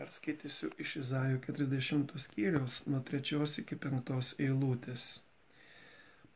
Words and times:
Perskaitysiu 0.00 0.70
iš 0.78 0.94
Izaijo 0.96 1.38
40 1.46 2.12
skyriaus 2.18 2.76
nuo 2.86 3.00
3 3.08 3.40
iki 3.62 3.76
5 3.80 4.28
eilutės. 4.44 5.02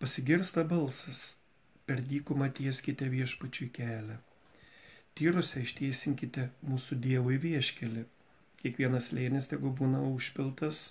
Pasigirsta 0.02 0.64
balsas, 0.72 1.22
per 1.86 2.02
dykumą 2.10 2.48
tieskite 2.58 3.08
viešpačiui 3.14 3.68
kelią. 3.78 4.16
Tyruose 5.20 5.62
ištiesinkite 5.64 6.44
mūsų 6.72 6.98
Dievui 7.06 7.38
vieškelį. 7.46 8.02
Kiekvienas 8.60 9.08
lėnis 9.16 9.48
tegu 9.54 9.72
būna 9.80 10.02
užpiltas, 10.10 10.82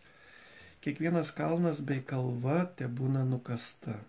kiekvienas 0.88 1.34
kalnas 1.42 1.84
bei 1.92 2.02
kalva 2.14 2.58
te 2.82 2.90
būna 3.02 3.22
nukasta. 3.36 4.00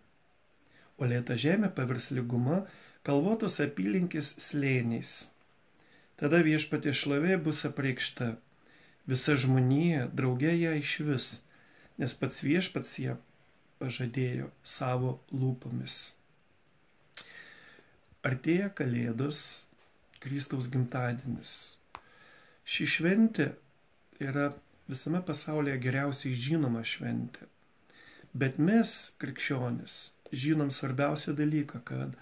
O 0.96 1.10
lėta 1.12 1.36
žemė 1.44 1.68
pavirs 1.82 2.08
lyguma, 2.16 2.62
kalvotos 3.10 3.60
apylinkės 3.68 4.32
slėniais. 4.48 5.14
Tada 6.16 6.40
viešpatė 6.48 6.96
šlovė 7.04 7.36
bus 7.44 7.64
apreikšta 7.68 8.32
visa 9.10 9.36
žmonija 9.36 10.08
draugė 10.16 10.54
ją 10.56 10.74
išvis, 10.80 11.30
nes 12.00 12.16
pats 12.20 12.42
viešpats 12.46 12.98
ją 13.02 13.16
pažadėjo 13.82 14.50
savo 14.64 15.18
lūpomis. 15.32 15.98
Artėja 18.24 18.70
Kalėdos, 18.72 19.40
Kristaus 20.24 20.70
gimtadienis. 20.72 21.50
Ši 22.64 22.86
šventė 22.88 23.50
yra 24.24 24.46
visame 24.88 25.20
pasaulyje 25.28 25.76
geriausiai 25.84 26.38
žinoma 26.46 26.80
šventė. 26.88 27.44
Bet 28.32 28.56
mes, 28.58 28.94
krikščionis, 29.20 29.98
žinom 30.32 30.72
svarbiausią 30.74 31.36
dalyką, 31.38 31.82
kad 31.90 32.16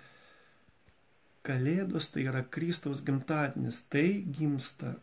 Kalėdos 1.46 2.10
tai 2.14 2.26
yra 2.30 2.42
Kristaus 2.56 3.00
gimtadienis, 3.06 3.80
tai 3.90 4.22
gimsta 4.36 4.96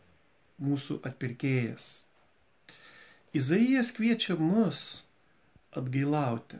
mūsų 0.60 1.00
atpirkėjas. 1.08 1.90
Izaijas 3.36 3.92
kviečia 3.96 4.34
mus 4.40 5.04
atgailauti, 5.76 6.58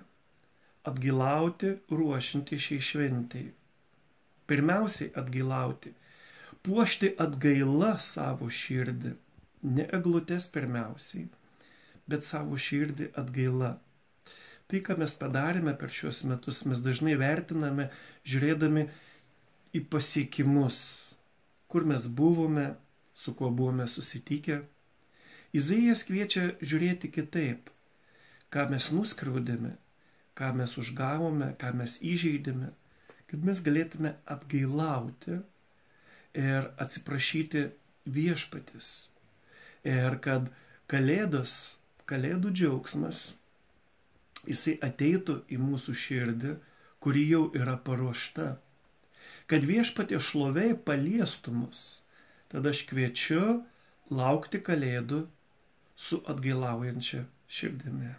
atgailauti 0.86 1.72
ruošinti 1.90 2.58
šiai 2.66 2.84
šventijai. 2.90 3.50
Pirmiausiai 4.50 5.10
atgailauti, 5.18 5.92
puošti 6.66 7.12
atgailą 7.22 7.92
savo 8.02 8.48
širdį, 8.50 9.12
ne 9.76 9.86
eglutės 9.98 10.48
pirmiausiai, 10.54 11.28
bet 12.10 12.26
savo 12.26 12.58
širdį 12.58 13.12
atgailą. 13.20 13.76
Tai, 14.70 14.80
ką 14.86 14.96
mes 15.02 15.14
padarėme 15.18 15.74
per 15.78 15.90
šiuos 15.90 16.22
metus, 16.30 16.62
mes 16.70 16.82
dažnai 16.82 17.16
vertiname 17.18 17.88
žiūrėdami 18.30 18.86
į 19.74 19.82
pasiekimus, 19.90 20.78
kur 21.70 21.86
mes 21.86 22.06
buvome, 22.06 22.68
su 23.20 23.34
kuo 23.36 23.50
buvome 23.50 23.84
susitikę. 23.88 24.62
Izaijas 25.52 26.06
kviečia 26.08 26.44
žiūrėti 26.62 27.10
kitaip, 27.12 27.68
ką 28.54 28.64
mes 28.72 28.86
nuskriaudėme, 28.94 29.74
ką 30.38 30.52
mes 30.56 30.76
užgavome, 30.80 31.50
ką 31.60 31.74
mes 31.82 31.98
įžeidėme, 32.12 32.70
kad 33.28 33.44
mes 33.44 33.60
galėtume 33.66 34.14
atgailauti 34.36 35.40
ir 36.46 36.70
atsiprašyti 36.84 37.66
viešpatis. 38.16 39.10
Ir 39.84 40.16
kad 40.24 40.48
kalėdos, 40.90 41.76
kalėdų 42.08 42.56
džiaugsmas, 42.56 43.24
jisai 44.48 44.78
ateitų 44.86 45.42
į 45.52 45.60
mūsų 45.60 45.96
širdį, 46.04 46.58
kuri 47.04 47.26
jau 47.28 47.48
yra 47.58 47.76
paruošta. 47.84 48.54
Kad 49.50 49.66
viešpatė 49.68 50.20
šloviai 50.22 50.76
paliestų 50.88 51.52
mus 51.58 51.82
Tad 52.50 52.66
aš 52.66 52.82
kviečiu 52.90 53.42
laukti 54.10 54.58
kalėdų 54.66 55.20
su 56.06 56.18
atgailaujančia 56.32 57.22
širdimi. 57.46 58.10